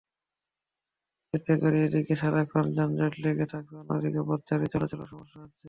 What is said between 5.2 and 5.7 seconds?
হচ্ছে।